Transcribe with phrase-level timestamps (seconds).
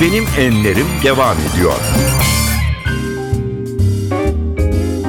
[0.00, 1.72] Benim Enlerim devam ediyor.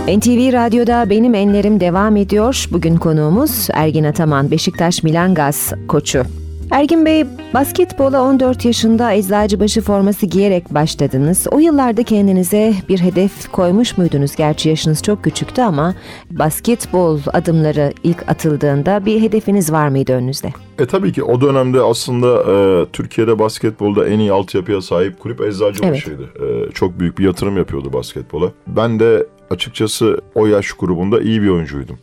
[0.07, 2.65] NTV Radyo'da Benim Enlerim devam ediyor.
[2.71, 6.23] Bugün konuğumuz Ergin Ataman, Beşiktaş Milan Gaz koçu.
[6.71, 11.47] Ergin Bey, basketbola 14 yaşında Eczacıbaşı forması giyerek başladınız.
[11.51, 14.35] O yıllarda kendinize bir hedef koymuş muydunuz?
[14.35, 15.95] Gerçi yaşınız çok küçüktü ama
[16.31, 20.53] basketbol adımları ilk atıldığında bir hedefiniz var mıydı önünüzde?
[20.79, 26.23] E tabii ki o dönemde aslında e, Türkiye'de basketbolda en iyi altyapıya sahip kulüp Eczacıbaşı'ydı.
[26.23, 28.51] E, çok büyük bir yatırım yapıyordu basketbola.
[28.67, 31.97] Ben de açıkçası o yaş grubunda iyi bir oyuncuydum.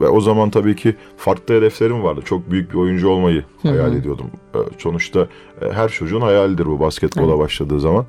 [0.00, 2.20] Ve o zaman tabii ki farklı hedeflerim vardı.
[2.24, 4.26] Çok büyük bir oyuncu olmayı hayal ediyordum.
[4.54, 5.26] E, sonuçta
[5.62, 8.06] e, her çocuğun hayalidir bu basketbola başladığı zaman.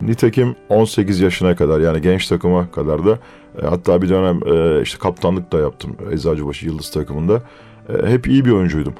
[0.00, 3.18] Nitekim 18 yaşına kadar yani genç takıma kadar da
[3.62, 7.42] e, hatta bir dönem e, işte kaptanlık da yaptım Eczacıbaşı Yıldız takımında.
[8.06, 8.94] Hep iyi bir oyuncuydum.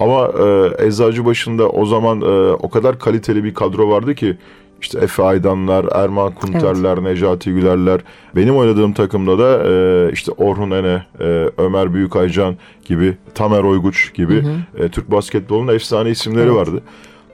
[0.00, 4.36] Ama e, Eczacıbaşı'nda o zaman e, o kadar kaliteli bir kadro vardı ki
[4.80, 8.00] işte Efe Aydanlar, Erman Kunterler, Necati Gülerler.
[8.36, 14.44] Benim oynadığım takımda da e, işte Orhun Ene, e, Ömer Büyükaycan gibi, Tamer Oyguç gibi
[14.78, 16.82] e, Türk basketbolunun efsane isimleri vardı.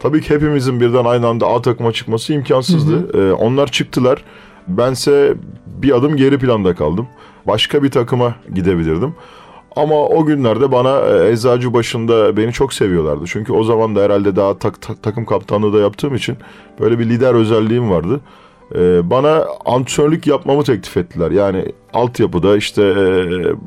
[0.01, 3.19] Tabii ki hepimizin birden aynı anda A takıma çıkması imkansızdı.
[3.19, 4.25] E, onlar çıktılar.
[4.69, 5.35] Bense
[5.67, 7.09] bir adım geri planda kaldım.
[7.47, 9.15] Başka bir takıma gidebilirdim.
[9.77, 13.25] Ama o günlerde bana e, eczacı başında beni çok seviyorlardı.
[13.27, 16.37] Çünkü o zaman da herhalde daha tak, tak- takım kaptanlığı da yaptığım için
[16.81, 18.21] böyle bir lider özelliğim vardı.
[18.75, 21.31] E, bana antrenörlük yapmamı teklif ettiler.
[21.31, 22.97] Yani altyapıda işte e,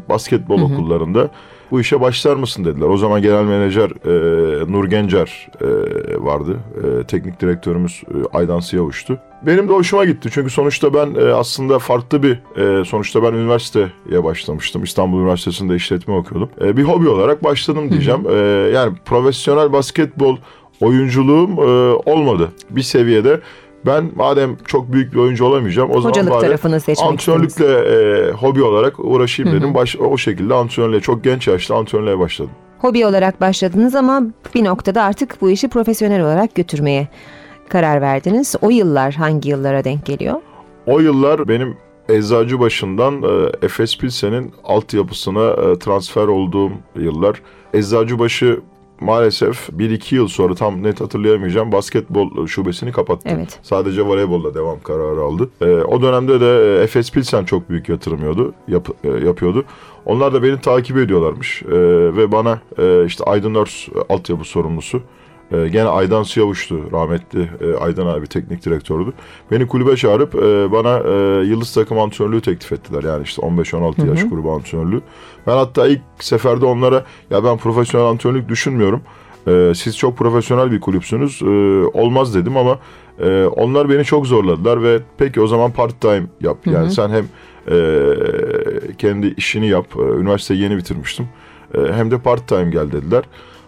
[0.10, 1.32] basketbol okullarında
[1.72, 2.88] bu işe başlar mısın dediler.
[2.88, 5.66] O zaman genel menajer e, Nur Gencer e,
[6.26, 6.58] vardı.
[6.78, 9.20] E, teknik direktörümüz e, Aydan Siyavuş'tu.
[9.46, 10.30] Benim de hoşuma gitti.
[10.34, 14.84] Çünkü sonuçta ben e, aslında farklı bir, e, sonuçta ben üniversiteye başlamıştım.
[14.84, 16.50] İstanbul Üniversitesi'nde işletme okuyordum.
[16.62, 18.22] E, bir hobi olarak başladım diyeceğim.
[18.30, 18.36] E,
[18.74, 20.38] yani profesyonel basketbol
[20.82, 22.50] oyunculuğum e, olmadı.
[22.70, 23.40] Bir seviyede
[23.86, 28.64] ben madem çok büyük bir oyuncu olamayacağım o Hocalık zaman bari tarafını antrenörlükle e, hobi
[28.64, 29.74] olarak uğraşayım dedim.
[29.74, 32.52] Baş, o şekilde antrenörlüğe çok genç yaşta antrenörlüğe başladım.
[32.80, 34.24] Hobi olarak başladınız ama
[34.56, 37.08] bir noktada artık bu işi profesyonel olarak götürmeye
[37.70, 38.56] karar verdiniz.
[38.62, 40.36] O yıllar hangi yıllara denk geliyor?
[40.86, 41.78] O yıllar benim
[42.10, 47.42] Eczacıbaşı'ndan e, Efes Pilsen'in altyapısına e, transfer olduğum yıllar.
[47.74, 48.60] Eczacıbaşı
[49.00, 53.30] maalesef 1-2 yıl sonra tam net hatırlayamayacağım basketbol şubesini kapattı.
[53.32, 53.60] Evet.
[53.62, 55.50] Sadece voleybolla devam kararı aldı.
[55.62, 58.20] E, o dönemde de e, Efes Pilsen çok büyük yatırım
[58.68, 59.66] yap, e, yapıyordu.
[60.06, 61.78] Onlar da beni takip ediyorlarmış E,
[62.18, 65.02] ve bana e, işte Aydın Örs e, altyapı sorumlusu
[65.52, 69.14] e, gene Aydan Siyavuş'tu rahmetli e, Aydan abi teknik direktördü.
[69.52, 73.04] Beni kulübe çağırıp e, bana e, yıldız takım antrenörlüğü teklif ettiler.
[73.04, 75.02] Yani işte 15-16 yaş grubu antrenörlüğü.
[75.48, 79.02] Ben hatta ilk seferde onlara ya ben profesyonel antrenörlük düşünmüyorum.
[79.48, 81.42] E, siz çok profesyonel bir kulüpsünüz.
[81.42, 81.46] E,
[81.98, 82.80] olmaz dedim ama
[83.20, 86.58] e, onlar beni çok zorladılar ve peki o zaman part time yap.
[86.66, 87.26] Yani sen hem
[87.72, 88.02] e,
[88.98, 89.86] kendi işini yap.
[89.98, 91.30] E, Üniversiteyi yeni bitirmiştim.
[91.76, 93.24] E, hem de part time gel dediler.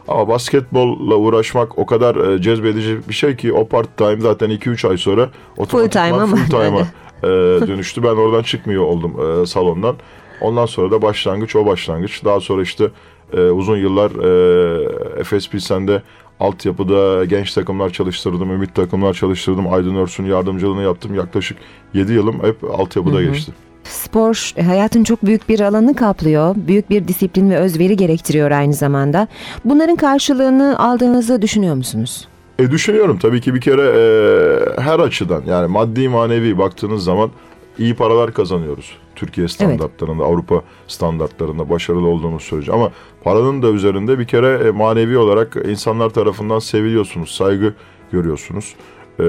[0.08, 4.90] Ama basketbolla uğraşmak o kadar e, cezbedici bir şey ki o part time zaten 2-3
[4.90, 6.88] ay sonra otomatikman full time'a
[7.24, 7.28] e,
[7.68, 8.04] dönüştü.
[8.04, 9.96] Ben oradan çıkmıyor oldum e, salondan.
[10.42, 12.26] Ondan sonra da başlangıç o başlangıç.
[12.26, 12.90] Daha sonra işte
[13.34, 16.02] e, uzun yıllar e, Efes Pilsen'de
[16.40, 19.74] altyapıda genç takımlar çalıştırdım, ümit takımlar çalıştırdım.
[19.74, 21.16] Aydın Örs'ün yardımcılığını yaptım.
[21.16, 21.58] Yaklaşık
[21.94, 23.52] 7 yılım hep altyapıda geçti.
[23.92, 26.56] Spor e, hayatın çok büyük bir alanını kaplıyor.
[26.56, 29.28] Büyük bir disiplin ve özveri gerektiriyor aynı zamanda.
[29.66, 32.28] Bunların karşılığını aldığınızı düşünüyor musunuz?
[32.60, 37.30] E düşünüyorum tabii ki bir kere e, her açıdan yani maddi manevi baktığınız zaman
[37.78, 38.98] iyi paralar kazanıyoruz.
[39.16, 42.72] Türkiye standartlarında, Avrupa standartlarında başarılı olduğumuz sürece.
[42.72, 42.92] Ama
[43.24, 47.74] paranın da üzerinde bir kere e, manevi olarak insanlar tarafından seviliyorsunuz, saygı
[48.12, 48.76] görüyorsunuz.
[49.20, 49.24] E,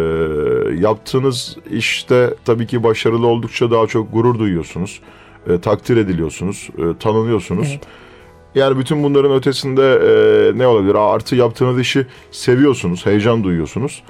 [0.80, 5.00] yaptığınız işte tabii ki başarılı oldukça daha çok gurur duyuyorsunuz.
[5.48, 7.68] E, takdir ediliyorsunuz, e, tanınıyorsunuz.
[7.70, 7.80] Evet.
[8.54, 10.94] Yani bütün bunların ötesinde e, ne olabilir?
[10.94, 14.02] Artı yaptığınız işi seviyorsunuz, heyecan duyuyorsunuz.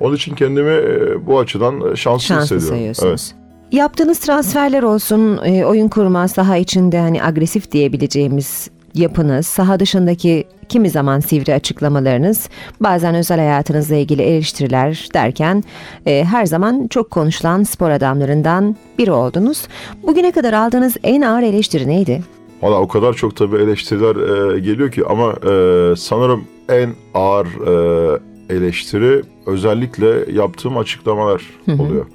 [0.00, 2.68] Onun için kendimi e, bu açıdan şanslı, Şanslı hissediyorum.
[2.68, 3.34] sayıyorsunuz.
[3.72, 10.90] Yaptığınız transferler olsun, e, oyun kurma, saha içinde hani agresif diyebileceğimiz yapınız, saha dışındaki kimi
[10.90, 12.48] zaman sivri açıklamalarınız,
[12.80, 15.64] bazen özel hayatınızla ilgili eleştiriler derken
[16.06, 19.68] e, her zaman çok konuşulan spor adamlarından biri oldunuz.
[20.02, 22.22] Bugüne kadar aldığınız en ağır eleştiri neydi?
[22.62, 28.18] Valla o kadar çok tabii eleştiriler e, geliyor ki ama e, sanırım en ağır e,
[28.50, 31.42] eleştiri özellikle yaptığım açıklamalar
[31.78, 32.06] oluyor.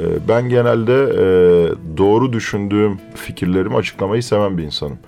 [0.00, 1.24] E, ben genelde e,
[1.96, 4.98] doğru düşündüğüm fikirlerimi açıklamayı seven bir insanım.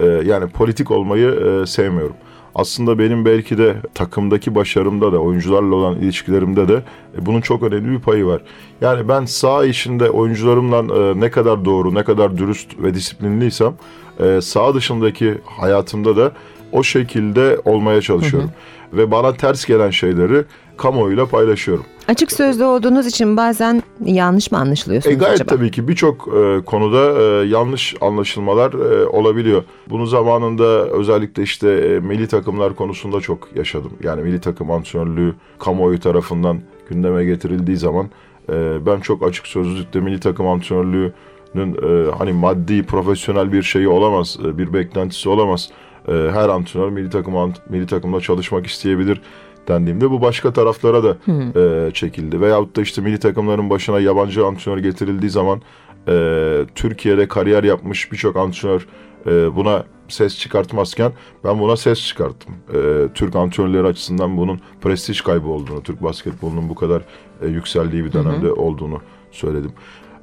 [0.00, 2.16] E, yani politik olmayı e, sevmiyorum.
[2.54, 6.82] aslında benim belki de takımdaki başarımda da oyuncularla olan ilişkilerimde de
[7.18, 8.42] e, bunun çok önemli bir payı var.
[8.80, 13.74] Yani ben sağ içinde oyuncularımla e, ne kadar doğru, ne kadar dürüst ve disiplinliysem
[14.20, 16.32] e, sağ dışındaki hayatımda da
[16.72, 18.50] o şekilde olmaya çalışıyorum.
[18.92, 20.44] Ve bana ters gelen şeyleri
[20.78, 21.84] kamuoyuyla paylaşıyorum.
[22.08, 25.56] Açık sözlü olduğunuz için bazen yanlış mı E anlaşılıyorsunuz gayet acaba?
[25.56, 29.62] tabii ki birçok e, konuda e, yanlış anlaşılmalar e, olabiliyor.
[29.90, 33.92] Bunu zamanında özellikle işte e, milli takımlar konusunda çok yaşadım.
[34.02, 36.60] Yani milli takım antrenörlüğü kamuoyu tarafından
[36.90, 38.06] gündeme getirildiği zaman
[38.52, 44.38] e, ben çok açık sözlükte milli takım antrenörlüğünün e, hani maddi profesyonel bir şeyi olamaz,
[44.44, 45.70] e, bir beklentisi olamaz.
[46.08, 49.20] E, her antrenör milli takım milli takımda çalışmak isteyebilir
[49.68, 51.16] dendiğimde bu başka taraflara da
[51.60, 52.40] e, çekildi.
[52.40, 55.62] Veyahut da işte milli takımların başına yabancı antrenör getirildiği zaman
[56.08, 58.86] e, Türkiye'de kariyer yapmış birçok antrenör
[59.26, 61.12] e, buna ses çıkartmazken
[61.44, 62.54] ben buna ses çıkarttım.
[62.74, 67.02] E, Türk antrenörleri açısından bunun prestij kaybı olduğunu, Türk basketbolunun bu kadar
[67.42, 69.00] e, yükseldiği bir dönemde olduğunu
[69.30, 69.72] söyledim.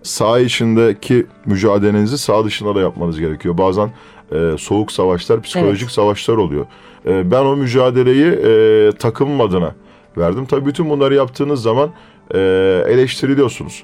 [0.04, 3.58] Sağ içindeki mücadelenizi sağ dışında da yapmanız gerekiyor.
[3.58, 3.92] Bazen
[4.32, 6.66] e, soğuk savaşlar, psikolojik savaşlar oluyor.
[7.08, 9.76] E, ben o mücadeleyi e, takımım adına
[10.18, 10.46] verdim.
[10.46, 11.90] Tabii bütün bunları yaptığınız zaman
[12.34, 12.40] e,
[12.88, 13.84] eleştiriliyorsunuz.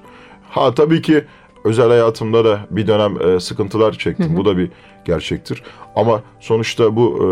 [0.50, 1.24] Ha tabii ki
[1.64, 4.38] özel hayatımda da bir dönem e, sıkıntılar çektim.
[4.38, 4.70] Bu da bir
[5.06, 5.64] gerçektir.
[5.96, 7.28] Ama sonuçta bu e,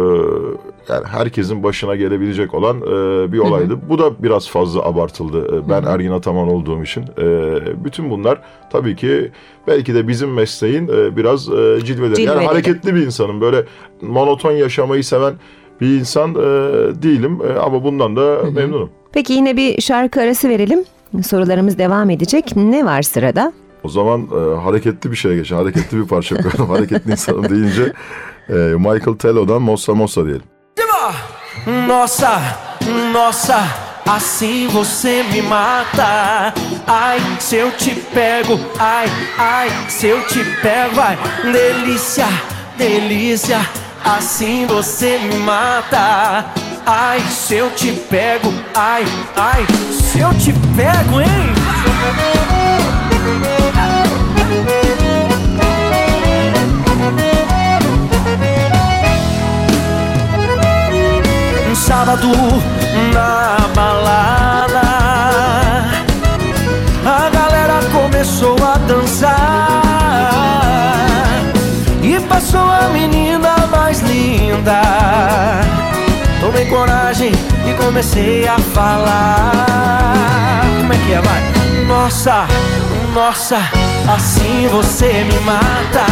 [0.94, 3.89] yani herkesin başına gelebilecek olan e, bir olaydı.
[3.89, 5.57] Bu da biraz fazla abartıldı.
[5.57, 7.03] E, ben Ergin Ataman olduğum için.
[7.18, 9.31] E, bütün bunlar tabii ki
[9.68, 11.85] belki de bizim mesleğin e, biraz e, cilveleri.
[11.85, 12.21] Cilveleri.
[12.21, 13.42] Yani hareketli bir insanım.
[13.42, 13.65] Böyle
[14.01, 15.33] monoton yaşamayı seven
[15.81, 16.35] bir insan e,
[17.03, 18.89] değilim E, ama bundan da memnunum.
[19.11, 20.83] Peki yine bir şarkı arası verelim.
[21.23, 22.55] Sorularımız devam edecek.
[22.55, 23.53] Ne var sırada?
[23.83, 25.55] O zaman e, hareketli bir şeye geçin.
[25.55, 26.69] Hareketli bir parça koyalım.
[26.75, 27.93] hareketli insanım deyince
[28.49, 30.43] e, Michael Tello'dan Mossa Mossa diyelim.
[31.87, 32.41] Nossa,
[33.13, 33.59] nossa,
[34.07, 36.53] assim você me mata.
[36.87, 41.17] Ai, se eu te pego, ai, ai, se eu te pego, ai,
[41.53, 42.27] delícia,
[42.79, 43.59] delícia,
[44.03, 46.45] assim você me mata.
[46.85, 49.05] Ai, se eu te pego, ai,
[49.35, 51.27] ai, se eu te pego, hein?
[61.69, 62.27] Um sábado
[63.13, 64.81] na balada
[67.05, 69.83] A galera começou a dançar
[72.01, 73.58] E passou a menina
[73.89, 74.81] mais linda.
[76.39, 77.31] Tomei coragem
[77.68, 80.62] e comecei a falar.
[80.77, 81.41] Como é que é, vai?
[81.88, 82.45] Nossa,
[83.15, 83.57] nossa,
[84.07, 86.06] assim você me mata.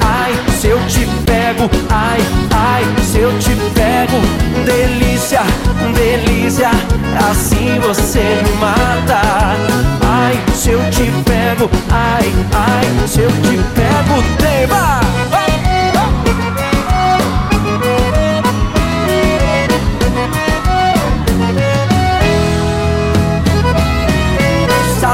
[0.00, 2.20] Ai, se eu te pego, ai,
[2.54, 4.18] ai, se eu te pego.
[4.64, 5.42] Delícia,
[5.94, 6.70] delícia,
[7.30, 9.20] assim você me mata.
[10.06, 15.43] Ai, se eu te pego, ai, ai, se eu te pego Tema!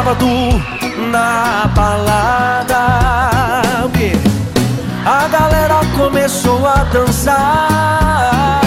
[0.00, 0.26] Sábado
[1.12, 2.74] na balada?
[5.04, 8.62] A galera começou a dançar.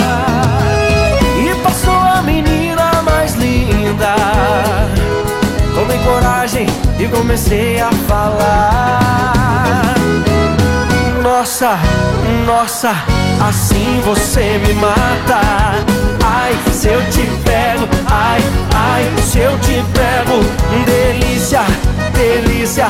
[1.43, 4.13] E passou a menina mais linda.
[5.73, 6.67] Tomei coragem
[6.99, 10.02] e comecei a falar
[11.23, 11.79] Nossa,
[12.45, 12.91] nossa,
[13.39, 15.39] assim você me mata.
[16.21, 18.41] Ai, se eu te pego, ai,
[18.75, 20.43] ai, se eu te pego.
[20.85, 21.61] Delícia,
[22.11, 22.87] delícia,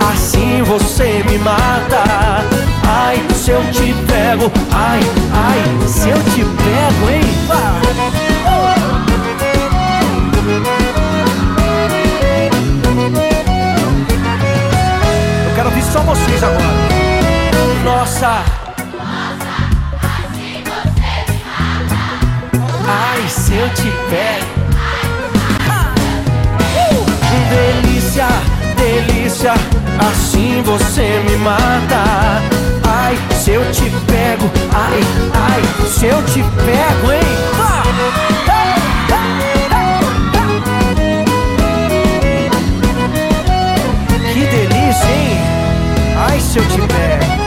[0.00, 2.02] assim você me mata.
[2.88, 5.00] Ai, se eu te pego, ai,
[5.32, 7.36] ai, se eu te pego, hein?
[18.16, 18.42] Nossa.
[22.88, 24.46] Ai, se eu te pego.
[26.72, 27.04] Uh!
[27.50, 28.28] Delícia,
[28.74, 29.52] delícia,
[30.08, 32.40] assim você me mata.
[32.88, 35.00] Ai, se eu te pego, ai,
[35.34, 37.20] ai, se eu te pego, hein?
[44.32, 45.38] Que delícia, hein?
[46.30, 47.45] Ai, se eu te pego.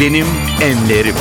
[0.00, 0.26] Benim
[0.62, 1.14] enlerim.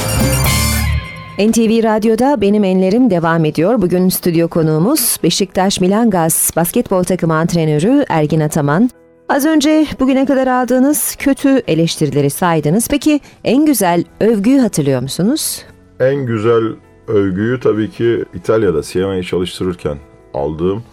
[1.40, 3.82] NTV Radyo'da Benim Enlerim devam ediyor.
[3.82, 8.90] Bugün stüdyo konuğumuz Beşiktaş Milangaz basketbol takımı antrenörü Ergin Ataman.
[9.30, 12.88] Az önce bugüne kadar aldığınız kötü eleştirileri saydınız.
[12.88, 15.64] Peki en güzel övgüyü hatırlıyor musunuz?
[16.00, 16.64] En güzel
[17.08, 19.98] övgüyü tabii ki İtalya'da Siena'yı çalıştırırken
[20.34, 20.84] aldığım,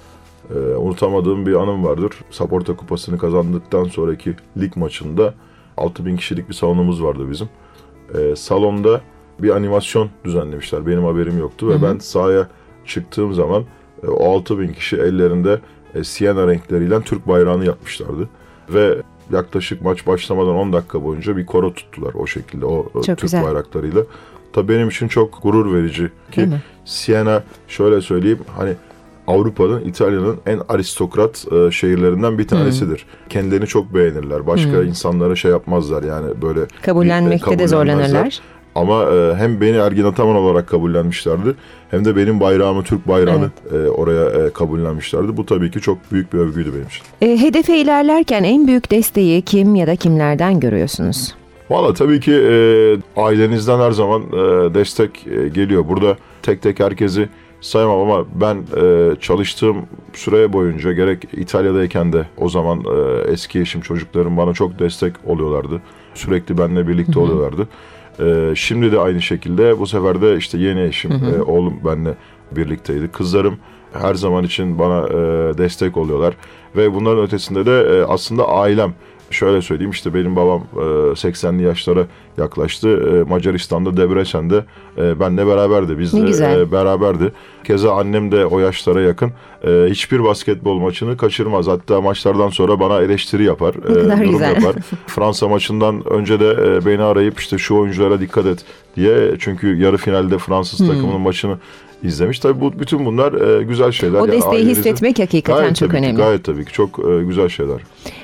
[0.55, 2.13] e, unutamadığım bir anım vardır.
[2.31, 5.35] Saporta Kupası'nı kazandıktan sonraki lig maçında
[5.77, 7.49] 6000 kişilik bir salonumuz vardı bizim.
[8.15, 9.01] E, salonda
[9.39, 10.87] bir animasyon düzenlemişler.
[10.87, 12.49] Benim haberim yoktu ve ben sahaya
[12.87, 13.65] çıktığım zaman
[14.03, 15.61] e, o 6000 kişi ellerinde
[15.95, 18.29] e, Siena renkleriyle Türk bayrağını yapmışlardı.
[18.69, 18.99] Ve
[19.33, 23.45] yaklaşık maç başlamadan 10 dakika boyunca bir koro tuttular o şekilde o e, Türk güzel.
[23.45, 24.03] bayraklarıyla.
[24.53, 26.49] Tabii benim için çok gurur verici ki?
[26.85, 28.75] Siena şöyle söyleyeyim hani
[29.27, 33.07] Avrupa'nın, İtalya'nın en aristokrat e, şehirlerinden bir tanesidir.
[33.29, 34.47] Kendilerini çok beğenirler.
[34.47, 38.41] Başka insanlara şey yapmazlar yani böyle e, Kabullenmekte de zorlanırlar.
[38.75, 41.55] Ama e, hem beni Ergin Ataman olarak kabullenmişlerdi
[41.91, 45.37] hem de benim bayrağımı, Türk bayrağını e, oraya e, kabullenmişlerdi.
[45.37, 47.03] Bu tabii ki çok büyük bir övgüydü benim için.
[47.23, 51.35] E, hedefe ilerlerken en büyük desteği kim ya da kimlerden görüyorsunuz?
[51.71, 52.55] Valla tabii ki e,
[53.17, 55.89] ailenizden her zaman e, destek e, geliyor.
[55.89, 57.29] Burada tek tek herkesi
[57.63, 59.77] sayamam ama ben e, çalıştığım
[60.13, 65.83] süre boyunca gerek İtalya'dayken de o zaman e, eski eşim çocuklarım bana çok destek oluyorlardı.
[66.15, 67.69] Sürekli benimle birlikte oluyorlardı.
[68.21, 72.15] E, şimdi de aynı şekilde bu sefer de işte yeni eşim, e, oğlum benimle
[72.53, 73.09] birlikteydi.
[73.09, 73.59] Kızlarım
[73.93, 75.13] her zaman için bana e,
[75.59, 76.35] destek oluyorlar.
[76.77, 78.95] Ve bunların ötesinde de e, aslında ailem.
[79.33, 80.79] Şöyle söyleyeyim işte benim babam e,
[81.13, 82.07] 80'li yaşlara
[82.39, 82.89] yaklaştı.
[82.89, 84.65] E, Macaristan'da Debrecen'de
[84.99, 85.99] e, benle beraberdi.
[85.99, 87.33] Biz de e, beraberdi.
[87.65, 89.33] Keza annem de o yaşlara yakın.
[89.67, 91.67] E, hiçbir basketbol maçını kaçırmaz.
[91.69, 93.75] Hatta maçlardan sonra bana eleştiri yapar.
[93.75, 94.55] Durum güzel.
[94.55, 94.75] yapar.
[95.07, 98.65] Fransa maçından önce de e, beni arayıp işte şu oyunculara dikkat et
[98.97, 99.35] diye.
[99.39, 100.87] Çünkü yarı finalde Fransız Hmm.
[100.87, 101.59] takımının maçını
[102.03, 102.39] izlemiş.
[102.39, 104.19] Tabii bu bütün bunlar e, güzel şeyler.
[104.21, 106.17] O Yani desteği ailenizin- hissetmek hakikaten Gayet çok tabii ki, önemli.
[106.23, 107.81] gayet tabii ki çok e, güzel şeyler.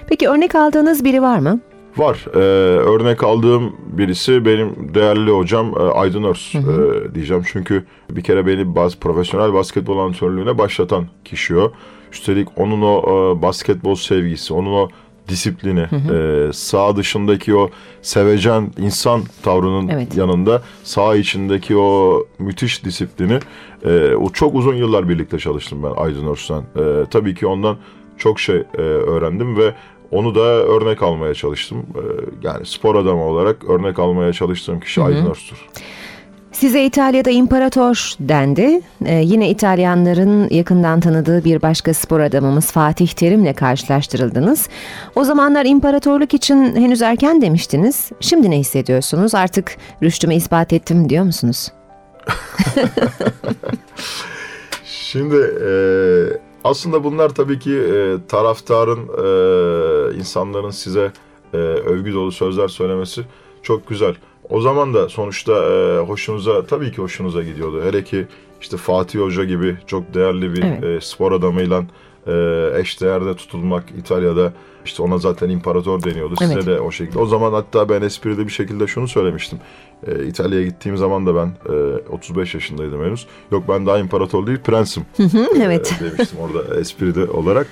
[0.09, 1.61] Peki örnek aldığınız biri var mı?
[1.97, 2.25] Var.
[2.35, 2.39] Ee,
[2.79, 6.61] örnek aldığım birisi benim değerli hocam e, Aydın Örs e,
[7.15, 7.43] diyeceğim.
[7.53, 11.73] Çünkü bir kere beni baz, profesyonel basketbol antrenörlüğüne başlatan kişi o.
[12.13, 12.99] Üstelik onun o
[13.39, 14.89] e, basketbol sevgisi, onun o
[15.29, 15.81] disiplini,
[16.13, 17.71] e, sağ dışındaki o
[18.03, 20.17] sevecen insan tavrının Evet.
[20.17, 23.39] yanında sağ içindeki o müthiş disiplini
[23.85, 26.61] e, o çok uzun yıllar birlikte çalıştım ben Aydın Örs'ten.
[26.61, 27.77] E, tabii ki ondan
[28.19, 29.75] çok şey e, öğrendim ve
[30.11, 31.79] onu da örnek almaya çalıştım.
[31.95, 32.03] E,
[32.43, 35.59] yani spor adamı olarak örnek almaya çalıştığım kişi Aydın Örs'tür.
[36.59, 38.81] Size İtalya'da imparator dendi.
[39.05, 44.69] Ee, yine İtalyanların yakından tanıdığı bir başka spor adamımız Fatih Terim'le karşılaştırıldınız.
[45.17, 48.11] O zamanlar imparatorluk için henüz erken demiştiniz.
[48.21, 49.35] Şimdi ne hissediyorsunuz?
[49.35, 51.69] Artık rüştümü ispat ettim diyor musunuz?
[54.85, 55.73] Şimdi e,
[56.65, 61.13] aslında bunlar tabii ki e, taraftarın, e, insanların size
[61.55, 63.23] e, övgü dolu sözler söylemesi
[63.63, 64.15] çok güzel.
[64.51, 67.83] O zaman da sonuçta e, hoşunuza, tabii ki hoşunuza gidiyordu.
[67.85, 68.27] Hele ki
[68.61, 70.85] işte Fatih Hoca gibi çok değerli bir Evet.
[70.85, 71.85] e, spor adamıyla
[72.27, 72.33] e,
[72.81, 74.53] eşdeğerde tutulmak İtalya'da
[74.85, 76.35] işte ona zaten imparator deniyordu.
[76.39, 76.67] Size Evet.
[76.67, 77.19] de o şekilde.
[77.19, 79.59] O zaman hatta ben esprili bir şekilde şunu söylemiştim.
[80.07, 83.27] E, İtalya'ya gittiğim zaman da ben e, 35 yaşındaydım henüz.
[83.53, 85.03] Yok ben daha imparator değil prensim
[85.63, 85.95] evet.
[86.01, 87.67] e, demiştim orada esprili olarak.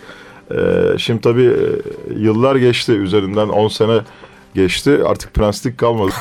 [0.50, 0.58] E,
[0.98, 4.00] şimdi tabii e, yıllar geçti üzerinden 10 sene
[4.56, 6.12] geçti artık prenslik kalmadı.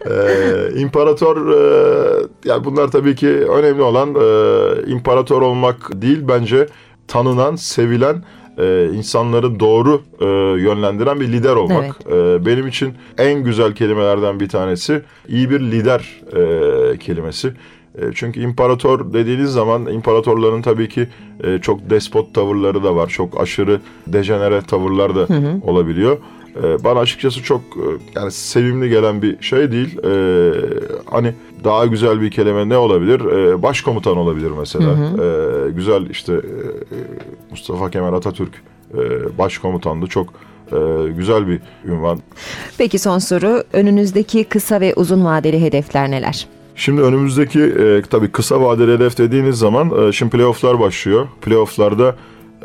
[0.06, 6.66] e, imparator e, yani bunlar tabii ki önemli olan e, imparator olmak değil bence
[7.08, 8.24] tanınan, sevilen
[8.58, 10.26] e, insanları doğru e,
[10.62, 11.96] yönlendiren bir lider olmak.
[12.12, 17.52] E, benim için en güzel kelimelerden bir tanesi iyi bir lider e, kelimesi.
[17.98, 21.08] E, Çünkü imparator dediğiniz zaman imparatorların tabii ki
[21.44, 23.08] e, çok despot tavırları da var.
[23.08, 25.26] Çok aşırı dejenere tavırlar da
[25.62, 26.16] olabiliyor.
[26.56, 29.98] E, Bana açıkçası çok e, yani sevimli gelen bir şey değil.
[30.04, 30.10] E,
[31.10, 33.20] Hani daha güzel bir kelime ne olabilir?
[33.20, 34.90] E, Başkomutan olabilir mesela.
[34.90, 36.40] E, Güzel işte e,
[37.50, 38.62] Mustafa Kemal Atatürk
[38.94, 38.98] e,
[39.38, 40.06] başkomutandı.
[40.06, 40.28] Çok
[40.72, 40.76] e,
[41.16, 42.18] güzel bir ünvan.
[42.78, 43.62] Peki son soru.
[43.72, 46.46] Önünüzdeki kısa ve uzun vadeli hedefler neler?
[46.76, 51.28] Şimdi önümüzdeki e, tabii kısa vadeli hedef dediğiniz zaman e, şimdi playofflar başlıyor.
[51.42, 52.16] Playofflarda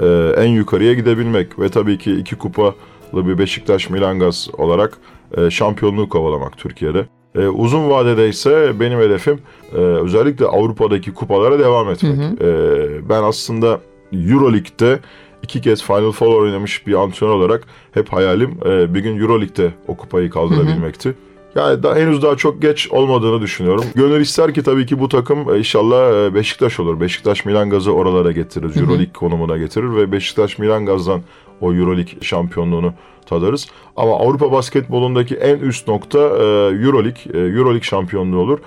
[0.02, 2.74] e, en yukarıya gidebilmek ve tabii ki iki kupalı
[3.14, 4.98] bir Beşiktaş Milangaz olarak
[5.38, 7.06] e, şampiyonluğu kovalamak Türkiye'de.
[7.36, 9.40] E, uzun vadede ise benim hedefim
[9.74, 12.42] e, özellikle Avrupa'daki kupalara devam etmek.
[12.42, 13.80] E, ben aslında
[14.14, 15.00] Euroleague'de
[15.44, 19.98] iki kez Final Four oynamış bir antrenör olarak hep hayalim e, bir gün Euroleague'de o
[19.98, 21.14] kupayı kaldırabilmekti.
[21.56, 23.86] Yani da, henüz daha çok geç olmadığını düşünüyorum.
[23.96, 27.00] Gönül ister ki tabii ki bu takım e, inşallah e, Beşiktaş olur.
[27.00, 28.76] Beşiktaş Milan Gaz'ı oralara getirir.
[28.82, 31.22] Euroleague konumuna getirir ve Beşiktaş Milan Gaz'dan
[31.62, 32.94] o Euroleague şampiyonluğunu
[33.26, 33.68] tadarız.
[33.96, 36.44] Ama Avrupa basketbolundaki en üst nokta e,
[36.86, 38.60] Euroleague, Euroleague şampiyonluğu olur.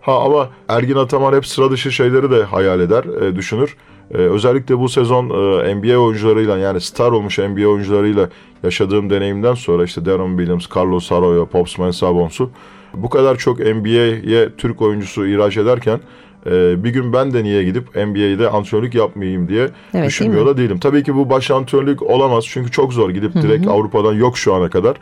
[0.00, 3.04] Ha ama Ergin Ataman hep sıra dışı şeyleri de hayal eder,
[3.36, 3.76] düşünür.
[4.14, 8.28] E, özellikle bu sezon e, NBA oyuncularıyla yani star olmuş NBA oyuncularıyla
[8.62, 12.50] yaşadığım deneyimden sonra işte Deron Williams, Carlos Arroyo, Pops Mensahbons'u
[12.94, 16.00] bu kadar çok NBA'ye Türk oyuncusu ihraç ederken
[16.46, 20.48] e, bir gün ben de niye gidip NBA'de antrenörlük yapmayayım diye değil düşünmüyor mi?
[20.48, 20.78] da değilim.
[20.78, 24.70] Tabii ki bu baş antrenörlük olamaz çünkü çok zor gidip direkt Avrupa'dan yok şu ana
[24.70, 24.96] kadar.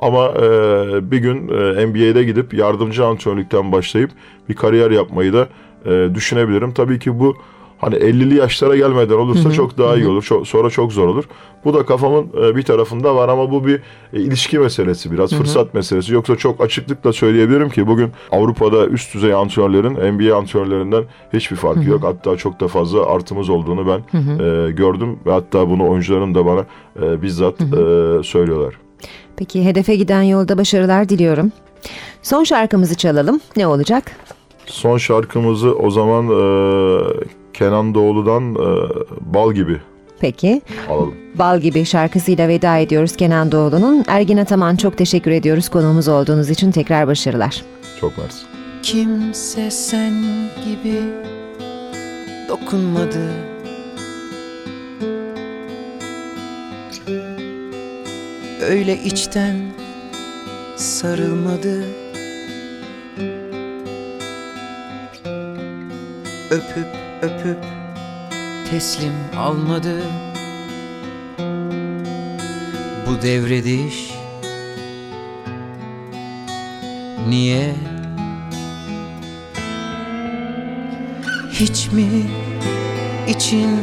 [0.00, 4.10] Ama e, bir gün e, NBA'de gidip yardımcı antrenörlükten başlayıp
[4.48, 5.48] bir kariyer yapmayı da
[5.86, 6.72] e, düşünebilirim.
[6.74, 7.36] Tabii ki bu
[7.84, 10.22] hani 50'li yaşlara gelmeden olursa çok daha iyi olur.
[10.22, 11.24] Çok, sonra çok zor olur.
[11.64, 13.80] Bu da kafamın e, bir tarafında var ama bu bir
[14.12, 16.14] e, ilişki meselesi biraz fırsat meselesi.
[16.14, 22.04] Yoksa çok açıklıkla söyleyebilirim ki bugün Avrupa'da üst düzey antrenörlerin NBA antrenörlerinden hiçbir farkı yok.
[22.04, 26.64] Hatta çok da fazla artımız olduğunu ben e, gördüm ve hatta bunu oyuncuların da bana
[27.02, 27.64] e, bizzat e,
[28.22, 28.74] söylüyorlar.
[29.36, 31.52] Peki hedefe giden yolda başarılar diliyorum.
[32.22, 33.40] Son şarkımızı çalalım.
[33.56, 34.12] Ne olacak?
[34.66, 36.34] Son şarkımızı o zaman e,
[37.54, 38.88] Kenan Doğulu'dan e,
[39.34, 39.80] Bal gibi
[40.20, 40.62] Peki.
[40.90, 41.14] alalım.
[41.34, 44.04] Bal gibi şarkısıyla veda ediyoruz Kenan Doğulu'nun.
[44.08, 47.62] Ergin Ataman çok teşekkür ediyoruz konuğumuz olduğunuz için tekrar başarılar.
[48.00, 48.46] Çok mersi.
[48.82, 50.12] Kimse sen
[50.64, 51.00] gibi
[52.48, 53.30] dokunmadı
[58.70, 59.56] Öyle içten
[60.76, 61.84] sarılmadı
[66.50, 67.64] Öpüp öpüp
[68.70, 70.02] teslim almadı.
[73.06, 74.14] Bu devrediş
[77.28, 77.74] Niye?
[81.52, 82.08] Hiç mi
[83.28, 83.80] için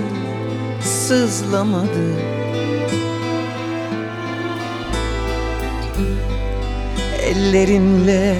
[0.82, 2.14] sızlamadı?
[7.22, 8.36] Ellerinle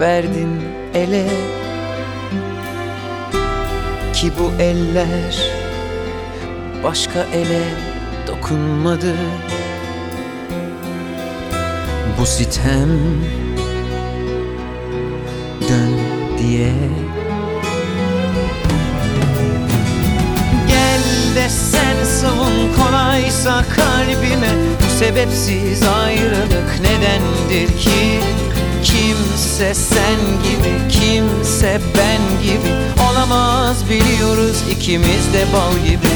[0.00, 0.50] verdin
[0.94, 1.26] ele
[4.24, 5.36] Ki bu eller
[6.84, 7.62] başka ele
[8.26, 9.14] dokunmadı.
[12.20, 12.88] Bu sitem
[15.60, 15.98] dön
[16.38, 16.72] diye.
[20.68, 21.02] Gel
[21.36, 28.20] de sen savun kolaysa kalbime Bu sebepsiz ayrılık nedendir ki?
[28.84, 32.72] Kimse sen gibi, kimse ben gibi
[33.10, 36.14] Olamaz biliyoruz ikimiz de bal gibi.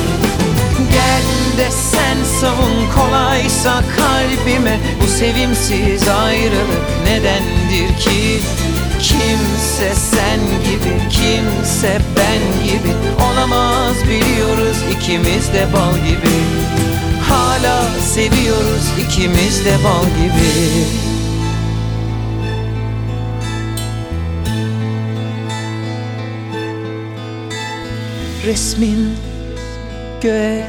[0.93, 8.41] Gel de sen savun kolaysa kalbime Bu sevimsiz ayrılık nedendir ki?
[9.03, 12.93] Kimse sen gibi, kimse ben gibi
[13.33, 16.35] Olamaz biliyoruz ikimiz de bal gibi.
[17.29, 17.85] Hala
[18.15, 21.09] seviyoruz ikimiz de bal gibi
[28.49, 29.17] Resmin
[30.21, 30.67] göğe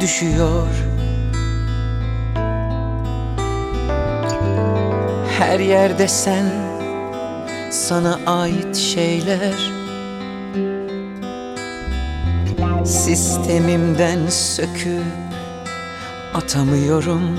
[0.00, 0.68] düşüyor.
[5.38, 6.44] Her yerde sen
[7.70, 9.54] sana ait şeyler.
[12.84, 15.04] Sistemimden söküp
[16.34, 17.38] atamıyorum.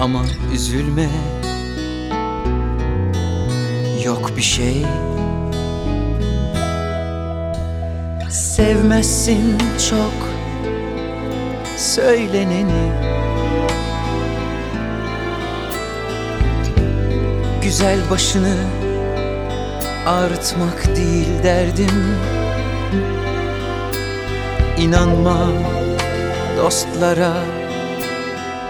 [0.00, 0.22] Ama
[0.54, 1.08] üzülme
[4.04, 4.86] Yok bir şey
[8.60, 9.58] Sevmezsin
[9.90, 10.28] çok
[11.76, 12.92] söyleneni.
[17.62, 18.56] Güzel başını
[20.06, 22.16] ağrıtmak değil derdim.
[24.78, 25.46] İnanma
[26.58, 27.32] dostlara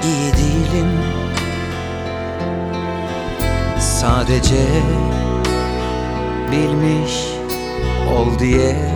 [0.02, 0.90] iyi değilim.
[3.80, 4.66] Sadece
[6.52, 7.24] bilmiş
[8.16, 8.89] ol diye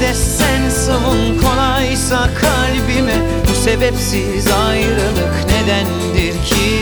[0.00, 3.14] de sen savun kolaysa kalbime
[3.48, 6.80] Bu sebepsiz ayrılık nedendir ki?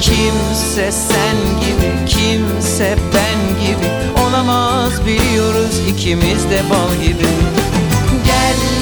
[0.00, 3.86] Kimse sen gibi, kimse ben gibi
[4.28, 7.28] Olamaz biliyoruz ikimiz de bal gibi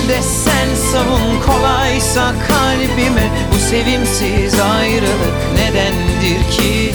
[0.09, 6.93] de sen savun kolaysa kalbime Bu sevimsiz ayrılık nedendir ki?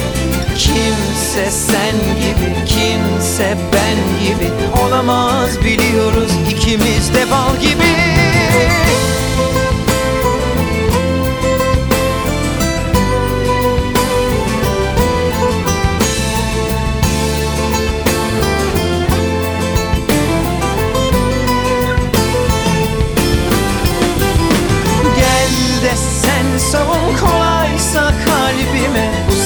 [0.57, 4.51] Kimse sen gibi, kimse ben gibi
[4.85, 7.91] Olamaz biliyoruz ikimiz de bal gibi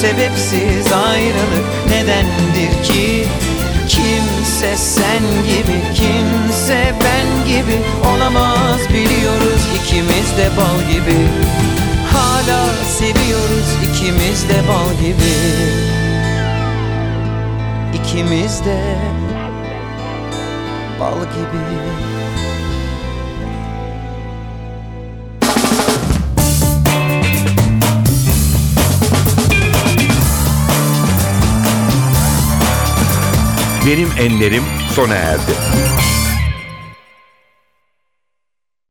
[0.00, 3.26] sebepsiz ayrılık nedendir ki?
[3.88, 7.80] Kimse sen gibi, kimse ben gibi
[8.14, 8.80] Olamaz.
[8.88, 11.28] Biliyoruz ikimiz de bal gibi.
[12.12, 12.66] Hala
[12.98, 15.36] seviyoruz ikimiz de bal gibi.
[17.94, 18.80] İkimiz de
[21.00, 22.05] bal gibi
[33.86, 34.62] Benim Enlerim
[34.94, 35.52] sona erdi.